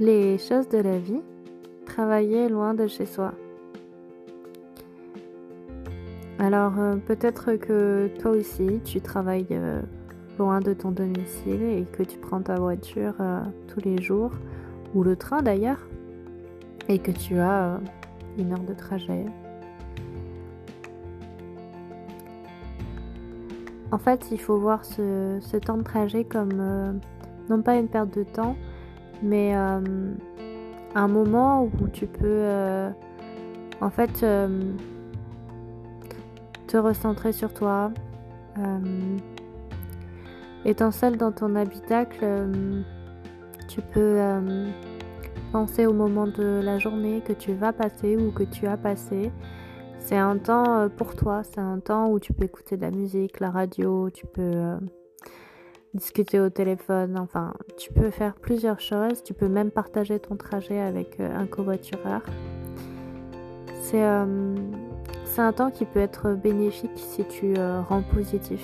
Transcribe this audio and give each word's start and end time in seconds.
les 0.00 0.38
choses 0.38 0.68
de 0.68 0.78
la 0.78 0.98
vie, 0.98 1.22
travailler 1.86 2.48
loin 2.48 2.74
de 2.74 2.86
chez 2.86 3.06
soi. 3.06 3.32
Alors 6.38 6.78
euh, 6.78 6.96
peut-être 6.96 7.54
que 7.54 8.08
toi 8.20 8.30
aussi 8.30 8.80
tu 8.84 9.00
travailles 9.00 9.46
euh, 9.50 9.80
loin 10.38 10.60
de 10.60 10.72
ton 10.72 10.92
domicile 10.92 11.62
et 11.62 11.84
que 11.90 12.04
tu 12.04 12.16
prends 12.16 12.40
ta 12.40 12.54
voiture 12.54 13.14
euh, 13.18 13.42
tous 13.66 13.80
les 13.80 14.00
jours, 14.00 14.30
ou 14.94 15.02
le 15.02 15.16
train 15.16 15.42
d'ailleurs, 15.42 15.80
et 16.88 17.00
que 17.00 17.10
tu 17.10 17.38
as 17.38 17.80
une 18.38 18.52
heure 18.52 18.62
de 18.62 18.74
trajet. 18.74 19.26
En 23.90 23.98
fait, 23.98 24.28
il 24.30 24.38
faut 24.38 24.58
voir 24.58 24.84
ce, 24.84 25.56
temps 25.56 25.78
de 25.78 25.82
trajet 25.82 26.22
comme 26.22 27.00
non 27.48 27.62
pas 27.62 27.76
une 27.76 27.88
perte 27.88 28.14
de 28.14 28.22
temps, 28.22 28.54
mais 29.22 29.52
un 29.54 31.08
moment 31.08 31.64
où 31.64 31.88
tu 31.88 32.06
peux 32.06 32.46
en 33.80 33.90
fait 33.90 34.24
te 36.68 36.76
recentrer 36.76 37.32
sur 37.32 37.52
toi. 37.52 37.90
Euh, 38.58 39.16
étant 40.64 40.92
seul 40.92 41.16
dans 41.16 41.32
ton 41.32 41.56
habitacle, 41.56 42.20
euh, 42.22 42.82
tu 43.66 43.80
peux 43.80 44.20
euh, 44.20 44.68
penser 45.50 45.86
au 45.86 45.92
moment 45.92 46.26
de 46.26 46.60
la 46.62 46.78
journée 46.78 47.22
que 47.26 47.32
tu 47.32 47.54
vas 47.54 47.72
passer 47.72 48.16
ou 48.16 48.30
que 48.30 48.44
tu 48.44 48.66
as 48.66 48.76
passé. 48.76 49.32
C'est 49.98 50.16
un 50.16 50.38
temps 50.38 50.88
pour 50.96 51.16
toi, 51.16 51.42
c'est 51.42 51.60
un 51.60 51.80
temps 51.80 52.10
où 52.10 52.20
tu 52.20 52.32
peux 52.32 52.44
écouter 52.44 52.76
de 52.76 52.82
la 52.82 52.90
musique, 52.90 53.40
la 53.40 53.50
radio, 53.50 54.08
tu 54.10 54.26
peux 54.26 54.78
discuter 55.94 56.40
au 56.40 56.50
téléphone, 56.50 57.18
enfin, 57.18 57.54
tu 57.76 57.92
peux 57.92 58.10
faire 58.10 58.34
plusieurs 58.34 58.80
choses, 58.80 59.22
tu 59.22 59.34
peux 59.34 59.48
même 59.48 59.70
partager 59.70 60.18
ton 60.18 60.36
trajet 60.36 60.80
avec 60.80 61.18
un 61.20 61.46
covoitureur. 61.46 62.22
C'est 63.82 64.04
c'est 65.38 65.42
un 65.42 65.52
temps 65.52 65.70
qui 65.70 65.84
peut 65.84 66.00
être 66.00 66.32
bénéfique 66.32 66.90
si 66.96 67.24
tu 67.24 67.54
euh, 67.56 67.80
rends 67.82 68.02
positif 68.02 68.60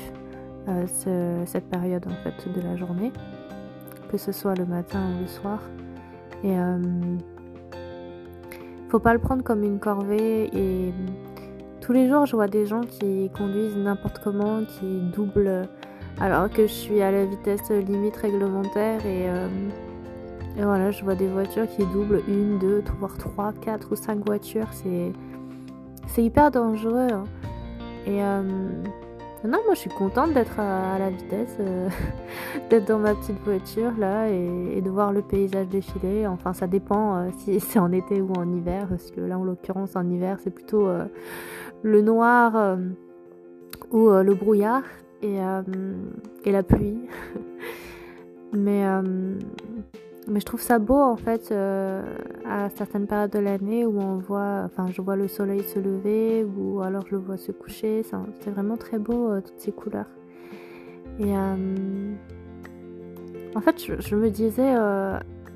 euh, 0.67 1.45
cette 1.47 1.71
période 1.71 2.05
en 2.05 2.25
fait 2.25 2.53
de 2.53 2.61
la 2.61 2.75
journée, 2.75 3.13
que 4.11 4.19
ce 4.19 4.33
soit 4.33 4.57
le 4.57 4.67
matin 4.67 4.99
ou 4.99 5.21
le 5.21 5.29
soir. 5.29 5.61
Et 6.43 6.59
euh, 6.59 6.83
faut 8.89 8.99
pas 8.99 9.13
le 9.13 9.21
prendre 9.21 9.45
comme 9.45 9.63
une 9.63 9.79
corvée. 9.79 10.51
Et 10.53 10.93
tous 11.81 11.93
les 11.93 12.09
jours, 12.09 12.27
je 12.27 12.35
vois 12.35 12.49
des 12.49 12.67
gens 12.67 12.81
qui 12.81 13.31
conduisent 13.39 13.77
n'importe 13.77 14.19
comment, 14.19 14.65
qui 14.65 15.01
doublent 15.15 15.69
alors 16.21 16.49
que 16.51 16.67
je 16.67 16.73
suis 16.73 17.03
à 17.03 17.11
la 17.11 17.25
vitesse 17.25 17.71
limite 17.71 18.17
réglementaire 18.17 19.05
et, 19.05 19.29
et 20.57 20.63
voilà, 20.63 20.93
je 20.93 21.03
vois 21.03 21.17
des 21.17 21.27
voitures 21.27 21.67
qui 21.69 21.85
doublent 21.87 22.23
une, 22.29 22.59
deux, 22.59 22.83
voire 23.01 23.17
trois, 23.19 23.53
quatre 23.53 23.93
ou 23.93 23.97
cinq 23.97 24.25
voitures. 24.25 24.69
C'est 26.07 26.23
hyper 26.23 26.51
dangereux. 26.53 27.09
Hein. 27.11 27.25
Et 28.07 28.23
euh, 28.23 28.43
non, 29.45 29.59
moi 29.65 29.75
je 29.75 29.81
suis 29.81 29.91
contente 29.91 30.33
d'être 30.33 30.61
à, 30.61 30.99
la 30.99 31.11
vitesse, 31.11 31.57
euh, 31.59 31.89
d'être 32.71 32.87
dans 32.87 33.01
ma 33.01 33.15
petite 33.15 33.41
voiture 33.45 33.93
là 33.99 34.29
et, 34.29 34.81
de 34.81 34.91
voir 34.91 35.13
le 35.13 35.23
paysage 35.23 35.67
défiler. 35.69 36.27
Enfin, 36.29 36.53
ça 36.53 36.69
dépend 36.69 37.17
euh, 37.17 37.31
si 37.39 37.59
c'est 37.61 37.81
en 37.81 37.91
été 37.91 38.21
ou 38.21 38.33
en 38.35 38.49
hiver, 38.49 38.87
parce 38.89 39.11
que 39.11 39.21
là 39.21 39.39
en 39.39 39.45
l'occurrence 39.45 39.97
en 39.97 40.09
hiver 40.09 40.39
c'est 40.45 40.51
plutôt 40.51 40.87
le 41.83 42.01
noir 42.01 42.79
ou 43.91 44.11
le 44.11 44.35
brouillard 44.35 44.83
et, 45.25 45.39
et 46.45 46.53
la 46.53 46.63
pluie. 46.63 46.99
Mais 48.53 48.85
mais 50.27 50.41
je 50.41 50.47
trouve 50.47 50.61
ça 50.61 50.79
beau 50.79 51.01
en 51.01 51.17
fait 51.17 51.51
euh, 51.51 52.03
à 52.47 52.71
certaines 52.71 53.07
périodes 53.07 53.31
de 53.31 53.39
l'année 53.39 53.85
où 53.85 54.01
on 54.01 54.17
voit, 54.17 54.63
enfin 54.65 54.87
je 54.91 55.03
vois 55.03 55.17
le 55.17 55.29
soleil 55.29 55.63
se 55.63 55.79
lever 55.79 56.45
ou 56.45 56.81
alors 56.81 57.05
je 57.07 57.13
le 57.17 57.21
vois 57.21 57.37
se 57.37 57.53
coucher. 57.53 58.03
C'est 58.41 58.51
vraiment 58.51 58.77
très 58.77 58.99
beau 58.99 59.31
euh, 59.31 59.41
toutes 59.41 59.59
ces 59.59 59.73
couleurs. 59.73 60.09
Et 61.21 61.37
euh, 61.37 62.15
en 63.55 63.61
fait 63.61 63.85
je, 63.85 64.17
me 64.17 64.31
disais 64.31 64.75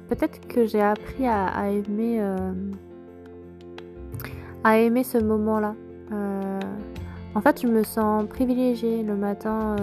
peut-être 0.08 0.46
que 0.46 0.66
j'ai 0.66 0.82
appris 0.82 1.26
à, 1.26 1.70
aimer 1.70 2.20
à 4.64 4.78
aimer 4.78 5.02
ce 5.02 5.18
moment-là. 5.18 5.74
En 7.34 7.40
fait 7.40 7.62
je 7.62 7.66
me 7.66 7.82
sens 7.82 8.26
privilégiée 8.28 9.02
le 9.02 9.16
matin 9.16 9.76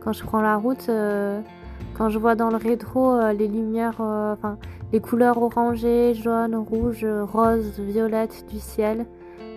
quand 0.00 0.12
je 0.12 0.24
prends 0.24 0.40
la 0.40 0.56
route 0.56 0.90
quand 1.94 2.08
je 2.08 2.18
vois 2.18 2.36
dans 2.36 2.50
le 2.50 2.56
rétro 2.56 3.12
euh, 3.12 3.32
les 3.32 3.48
lumières, 3.48 4.00
euh, 4.00 4.32
enfin 4.32 4.56
les 4.92 5.00
couleurs 5.00 5.42
orangées, 5.42 6.14
jaune, 6.14 6.54
rouge, 6.54 7.04
rose, 7.04 7.78
violette 7.78 8.44
du 8.48 8.60
ciel, 8.60 9.04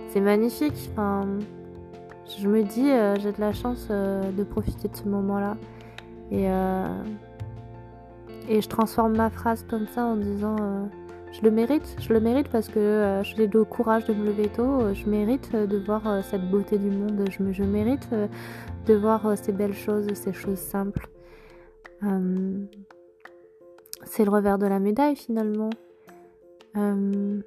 c'est 0.09 0.19
magnifique. 0.19 0.89
Je 2.39 2.47
me 2.47 2.63
dis, 2.63 2.89
euh, 2.89 3.15
j'ai 3.19 3.31
de 3.31 3.39
la 3.39 3.53
chance 3.53 3.87
de 3.89 4.43
profiter 4.43 4.87
de 4.87 4.95
ce 4.95 5.07
moment-là. 5.07 5.55
Et, 6.31 6.45
et 8.49 8.61
je 8.61 8.69
transforme 8.69 9.17
ma 9.17 9.29
phrase 9.29 9.65
comme 9.69 9.85
ça 9.87 10.03
en 10.05 10.15
disant 10.15 10.55
je 11.31 11.41
le 11.43 11.51
mérite, 11.51 11.95
je 11.99 12.13
le 12.13 12.19
mérite 12.19 12.49
parce 12.49 12.67
que 12.67 13.21
j'ai 13.23 13.47
le 13.47 13.63
courage 13.63 14.05
de 14.05 14.13
me 14.13 14.25
lever 14.25 14.47
tôt, 14.49 14.93
je 14.93 15.07
mérite 15.07 15.55
de 15.55 15.77
voir 15.77 16.23
cette 16.23 16.49
beauté 16.49 16.77
du 16.77 16.89
monde, 16.89 17.23
je, 17.29 17.63
mérite 17.63 18.09
de 18.85 18.93
voir 18.93 19.37
ces 19.37 19.51
belles 19.51 19.73
choses, 19.73 20.07
ces 20.13 20.33
choses 20.33 20.59
simples. 20.59 21.09
Euh, 22.03 22.65
c'est 24.05 24.25
le 24.25 24.31
revers 24.31 24.57
de 24.57 24.65
la 24.65 24.79
médaille 24.79 25.15
finalement. 25.15 25.69
Euh, 26.77 27.41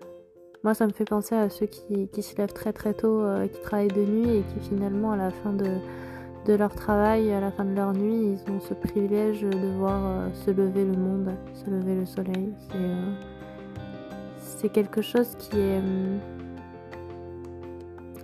moi, 0.63 0.75
ça 0.75 0.87
me 0.87 0.93
fait 0.93 1.05
penser 1.05 1.35
à 1.35 1.51
ceux 1.51 1.67
qui, 1.67 2.09
se 2.23 2.37
lèvent 2.37 2.53
très 2.53 2.73
très 2.73 2.95
tôt, 2.95 3.21
euh, 3.21 3.47
qui 3.49 3.61
travaillent 3.61 3.89
de 3.89 4.05
nuit 4.05 4.39
et 4.39 4.43
qui 4.43 4.69
finalement, 4.69 5.13
à 5.13 5.17
la 5.17 5.31
fin 5.31 5.53
de, 5.53 6.55
leur 6.55 6.75
travail, 6.75 7.33
à 7.33 7.41
la 7.41 7.51
fin 7.51 7.65
de 7.65 7.75
leur 7.75 7.93
nuit, 7.93 8.37
ils 8.37 8.53
ont 8.53 8.61
ce 8.61 8.75
privilège 8.75 9.43
de 9.43 9.79
voir 9.79 10.31
se 10.35 10.51
lever 10.51 10.85
le 10.85 10.97
monde, 10.97 11.33
se 11.55 11.71
lever 11.71 11.95
le 11.97 12.07
soleil. 12.07 12.53
C'est 12.71 13.34
quelque 14.69 15.03
chose 15.03 15.37
qui 15.39 15.59
est. 15.59 15.81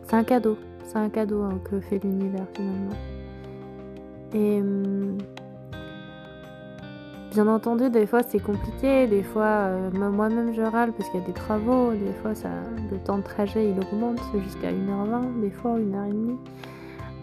c'est 0.04 0.14
un 0.14 0.24
cadeau. 0.24 0.56
C'est 0.84 0.98
un 0.98 1.08
cadeau 1.08 1.42
hein, 1.42 1.60
que 1.64 1.80
fait 1.80 2.02
l'univers 2.02 2.46
finalement. 2.54 2.96
Et 4.34 4.62
Bien 7.32 7.46
entendu, 7.46 7.90
des 7.90 8.08
fois 8.08 8.24
c'est 8.24 8.40
compliqué, 8.40 9.06
des 9.06 9.22
fois 9.22 9.44
euh, 9.44 9.90
moi-même 9.92 10.52
je 10.52 10.62
râle 10.62 10.92
parce 10.92 11.08
qu'il 11.10 11.20
y 11.20 11.22
a 11.22 11.26
des 11.26 11.32
travaux, 11.32 11.92
des 11.92 12.12
fois 12.20 12.34
ça, 12.34 12.48
le 12.90 12.98
temps 12.98 13.18
de 13.18 13.22
trajet 13.22 13.70
il 13.70 13.78
augmente 13.78 14.18
jusqu'à 14.42 14.72
1h20, 14.72 15.40
des 15.40 15.50
fois 15.50 15.78
1h30. 15.78 16.36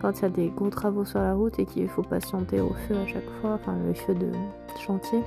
Quand 0.01 0.17
il 0.17 0.22
y 0.22 0.25
a 0.25 0.29
des 0.29 0.47
gros 0.47 0.69
travaux 0.69 1.03
sur 1.03 1.19
la 1.19 1.33
route 1.33 1.59
et 1.59 1.66
qu'il 1.66 1.89
faut 1.89 2.03
patienter 2.03 2.61
au 2.61 2.72
feu 2.88 2.95
à 2.95 3.06
chaque 3.06 3.29
fois, 3.41 3.56
enfin 3.56 3.75
le 3.85 3.94
feu 3.94 4.13
de 4.16 4.31
chantier. 4.79 5.19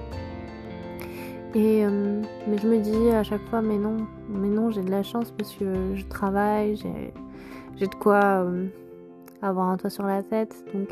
Et 1.55 1.85
euh, 1.85 2.23
mais 2.47 2.59
je 2.59 2.69
me 2.69 2.79
dis 2.79 3.11
à 3.11 3.25
chaque 3.25 3.45
fois 3.49 3.61
mais 3.61 3.77
non, 3.77 3.97
mais 4.29 4.49
non 4.49 4.71
j'ai 4.71 4.83
de 4.83 4.91
la 4.91 5.03
chance 5.03 5.33
parce 5.37 5.53
que 5.55 5.95
je 5.95 6.07
travaille, 6.07 6.77
j'ai 6.77 7.87
de 7.87 7.95
quoi 7.95 8.45
euh, 8.45 8.67
avoir 9.43 9.69
un 9.69 9.77
toit 9.77 9.91
sur 9.91 10.07
la 10.07 10.23
tête, 10.23 10.55
donc 10.73 10.89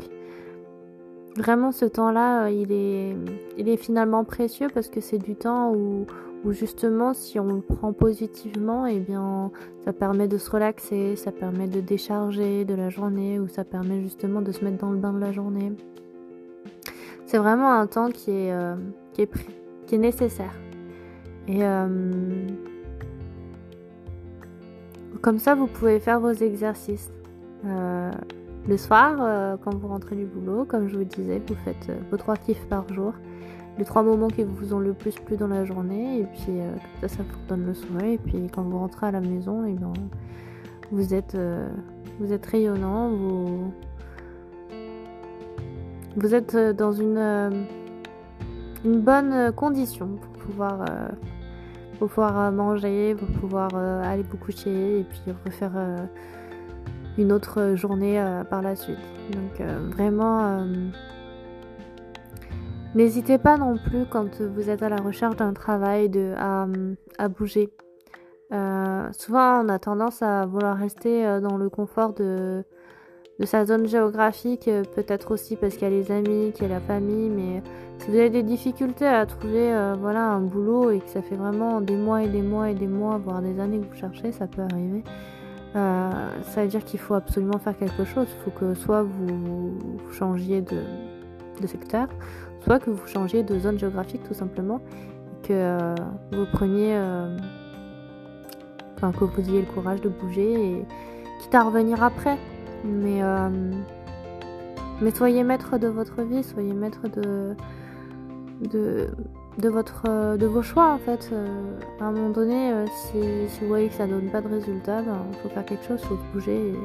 Vraiment, 1.39 1.71
ce 1.71 1.85
temps-là, 1.85 2.45
euh, 2.45 2.49
il 2.49 2.71
est, 2.71 3.15
il 3.57 3.69
est 3.69 3.77
finalement 3.77 4.25
précieux 4.25 4.67
parce 4.73 4.89
que 4.89 4.99
c'est 4.99 5.19
du 5.19 5.35
temps 5.35 5.73
où, 5.73 6.05
justement, 6.51 7.13
si 7.13 7.39
on 7.39 7.45
le 7.45 7.61
prend 7.61 7.93
positivement, 7.93 8.85
eh 8.85 8.99
bien, 8.99 9.51
ça 9.85 9.93
permet 9.93 10.27
de 10.27 10.37
se 10.37 10.49
relaxer, 10.49 11.15
ça 11.15 11.31
permet 11.31 11.67
de 11.67 11.79
décharger 11.79 12.65
de 12.65 12.73
la 12.73 12.89
journée 12.89 13.39
ou 13.39 13.47
ça 13.47 13.63
permet 13.63 14.01
justement 14.01 14.41
de 14.41 14.51
se 14.51 14.65
mettre 14.65 14.79
dans 14.79 14.89
le 14.89 14.97
bain 14.97 15.13
de 15.13 15.19
la 15.19 15.31
journée. 15.31 15.71
C'est 17.25 17.37
vraiment 17.37 17.71
un 17.71 17.85
temps 17.85 18.09
qui 18.09 18.31
est, 18.31 18.53
qui 19.13 19.21
est, 19.21 19.31
qui 19.89 19.95
est 19.95 19.99
nécessaire. 19.99 20.53
Et 21.47 21.63
euh, 21.63 22.47
comme 25.21 25.39
ça, 25.39 25.55
vous 25.55 25.67
pouvez 25.67 25.99
faire 25.99 26.19
vos 26.19 26.31
exercices. 26.31 27.11
Le 28.67 28.77
soir, 28.77 29.15
euh, 29.19 29.57
quand 29.63 29.73
vous 29.73 29.87
rentrez 29.87 30.15
du 30.15 30.25
boulot, 30.25 30.65
comme 30.65 30.89
je 30.89 30.97
vous 30.97 31.03
disais, 31.03 31.41
vous 31.47 31.55
faites 31.65 31.89
euh, 31.89 31.97
vos 32.11 32.17
trois 32.17 32.35
kiffs 32.35 32.67
par 32.67 32.87
jour, 32.93 33.13
les 33.79 33.83
trois 33.85 34.03
moments 34.03 34.27
qui 34.27 34.43
vous 34.43 34.75
ont 34.75 34.79
le 34.79 34.93
plus 34.93 35.15
plu 35.15 35.37
dans 35.37 35.47
la 35.47 35.65
journée, 35.65 36.19
et 36.19 36.25
puis 36.25 36.59
euh, 36.59 36.71
ça, 37.01 37.07
ça 37.07 37.23
vous 37.23 37.47
donne 37.47 37.65
le 37.65 37.73
soir. 37.73 38.03
Et 38.03 38.17
puis 38.17 38.47
quand 38.53 38.61
vous 38.61 38.77
rentrez 38.77 39.07
à 39.07 39.11
la 39.11 39.21
maison, 39.21 39.65
et 39.65 39.71
eh 39.71 39.73
ben, 39.73 39.93
vous 40.91 41.13
êtes, 41.15 41.37
vous 42.19 42.31
êtes 42.31 42.45
rayonnant, 42.45 43.09
vous, 43.09 43.73
vous 46.15 46.35
êtes 46.35 46.55
dans 46.55 46.91
une, 46.91 47.65
une 48.85 49.01
bonne 49.01 49.51
condition 49.53 50.07
pour 50.07 50.31
pouvoir, 50.45 50.85
pour 51.97 52.07
pouvoir 52.07 52.51
manger, 52.51 53.15
pour 53.15 53.27
pouvoir 53.39 53.75
aller 53.75 54.23
vous 54.23 54.37
coucher 54.37 54.99
et 54.99 55.03
puis 55.03 55.33
refaire 55.45 55.71
une 57.19 57.31
autre 57.31 57.75
journée 57.75 58.19
euh, 58.19 58.43
par 58.43 58.61
la 58.61 58.75
suite. 58.75 58.97
Donc 59.31 59.61
euh, 59.61 59.89
vraiment, 59.91 60.59
euh, 60.59 60.89
N'hésitez 62.95 63.37
pas 63.37 63.55
non 63.55 63.77
plus 63.77 64.07
quand 64.09 64.41
vous 64.41 64.71
êtes 64.71 64.81
à 64.81 64.89
la 64.89 64.95
recherche 64.95 65.35
d'un 65.35 65.53
travail 65.53 66.09
de, 66.09 66.33
à, 66.39 67.29
bouger. 67.29 67.69
Euh, 68.51 69.07
souvent, 69.11 69.63
on 69.63 69.69
a 69.69 69.77
tendance 69.77 70.23
à 70.23 70.47
vouloir 70.47 70.75
rester 70.75 71.23
euh, 71.23 71.39
dans 71.39 71.55
le 71.55 71.69
confort 71.69 72.13
de, 72.15 72.63
de 73.37 73.45
sa 73.45 73.63
zone 73.67 73.85
géographique, 73.85 74.67
euh, 74.67 74.81
peut-être 74.95 75.29
aussi 75.29 75.55
parce 75.55 75.75
qu'il 75.75 75.83
y 75.83 75.85
a 75.85 75.89
les 75.91 76.11
amis, 76.11 76.51
qu'il 76.51 76.63
y 76.63 76.65
a 76.65 76.73
la 76.73 76.79
famille, 76.79 77.29
mais 77.29 77.61
si 77.99 78.11
vous 78.11 78.17
avez 78.17 78.29
des 78.29 78.43
difficultés 78.43 79.05
à 79.07 79.25
trouver 79.25 79.73
voilà, 79.99 80.25
un 80.29 80.39
boulot 80.39 80.91
et 80.91 80.99
que 80.99 81.09
ça 81.09 81.21
fait 81.21 81.35
vraiment 81.35 81.81
des 81.81 81.95
mois 81.95 82.23
et 82.23 82.27
des 82.27 82.41
mois 82.41 82.69
et 82.69 82.73
des 82.73 82.87
mois, 82.87 83.17
voire 83.17 83.41
des 83.41 83.59
années 83.59 83.79
que 83.79 83.85
vous 83.93 83.99
cherchez, 83.99 84.31
ça 84.31 84.47
peut 84.47 84.61
arriver. 84.61 85.03
ça 85.73 86.63
veut 86.63 86.67
dire 86.67 86.83
qu'il 86.85 86.99
faut 86.99 87.13
absolument 87.13 87.59
faire 87.59 87.77
quelque 87.77 88.05
chose. 88.05 88.27
Il 88.29 88.43
faut 88.43 88.51
que 88.51 88.73
soit 88.73 89.03
vous, 89.03 89.77
changiez 90.11 90.61
de, 90.61 90.81
secteur, 91.67 92.07
soit 92.63 92.79
que 92.79 92.89
vous 92.89 93.07
changiez 93.07 93.43
de 93.43 93.59
zone 93.59 93.77
géographique 93.77 94.23
tout 94.27 94.33
simplement, 94.33 94.79
que 95.43 95.53
euh, 95.53 95.95
vous 96.31 96.45
preniez, 96.51 96.95
euh, 96.95 97.37
enfin 98.95 99.11
que 99.11 99.25
vous 99.25 99.49
ayez 99.49 99.61
le 99.61 99.67
courage 99.67 100.01
de 100.01 100.09
bouger 100.09 100.53
et 100.53 100.85
quitte 101.41 101.55
à 101.55 101.63
revenir 101.63 102.03
après. 102.03 102.37
Mais, 102.83 103.21
euh, 103.21 103.49
mais 105.01 105.11
soyez 105.11 105.43
maître 105.43 105.77
de 105.77 105.87
votre 105.87 106.21
vie, 106.21 106.43
soyez 106.43 106.73
maître 106.73 107.09
de, 107.09 107.55
de, 108.61 109.09
votre, 109.69 110.37
de 110.37 110.45
vos 110.45 110.61
choix 110.61 110.91
en 110.93 110.97
fait. 110.97 111.31
à 111.99 112.05
un 112.05 112.11
moment 112.11 112.29
donné, 112.29 112.73
si, 112.87 113.21
si, 113.47 113.61
vous 113.61 113.67
voyez 113.67 113.89
que 113.89 113.95
ça 113.95 114.07
donne 114.07 114.29
pas 114.29 114.41
de 114.41 114.47
résultat, 114.47 115.01
il 115.01 115.05
ben, 115.05 115.25
faut 115.41 115.49
faire 115.49 115.65
quelque 115.65 115.85
chose, 115.85 116.01
faut 116.01 116.17
bouger. 116.33 116.69
Et... 116.69 116.75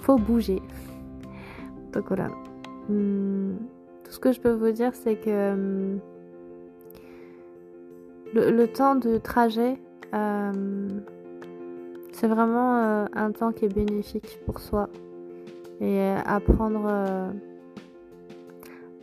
Faut 0.00 0.16
bouger. 0.16 0.62
Donc 1.92 2.04
voilà. 2.08 2.28
Hmm 2.88 3.54
ce 4.12 4.18
que 4.18 4.30
je 4.30 4.40
peux 4.40 4.52
vous 4.52 4.70
dire, 4.72 4.94
c'est 4.94 5.16
que 5.16 5.52
hum, 5.52 6.00
le, 8.34 8.66
temps 8.66 8.94
de 8.94 9.16
trajet, 9.16 9.78
hum, 10.12 11.02
c'est 12.12 12.28
vraiment 12.28 12.76
euh, 12.76 13.04
un 13.14 13.32
temps 13.32 13.52
qui 13.52 13.64
est 13.64 13.74
bénéfique 13.74 14.38
pour 14.44 14.60
soi. 14.60 14.90
Et 15.80 15.98
euh, 15.98 16.18
apprendre, 16.26 16.84
euh, 16.86 17.30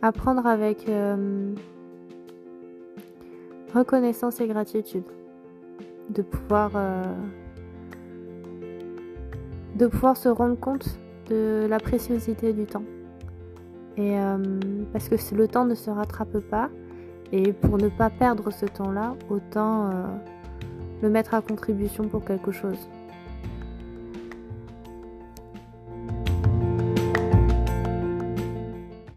apprendre 0.02 0.46
avec 0.46 0.86
hum, 0.88 1.54
reconnaissance 3.74 4.40
et 4.40 4.46
gratitude. 4.46 5.04
De 6.08 6.22
pouvoir, 6.22 6.72
de 9.76 9.86
pouvoir 9.86 10.16
se 10.16 10.28
rendre 10.28 10.58
compte 10.58 10.98
de 11.28 11.66
la 11.70 11.78
préciosité 11.78 12.52
du 12.52 12.66
temps. 12.66 12.82
Et 13.96 14.18
euh, 14.18 14.38
parce 14.92 15.08
que 15.08 15.16
le 15.34 15.48
temps 15.48 15.64
ne 15.64 15.74
se 15.74 15.90
rattrape 15.90 16.38
pas. 16.40 16.70
Et 17.32 17.52
pour 17.52 17.78
ne 17.78 17.88
pas 17.88 18.10
perdre 18.10 18.50
ce 18.50 18.66
temps-là, 18.66 19.14
autant 19.28 19.86
euh, 19.86 20.04
le 21.02 21.10
mettre 21.10 21.34
à 21.34 21.42
contribution 21.42 22.08
pour 22.08 22.24
quelque 22.24 22.50
chose. 22.50 22.88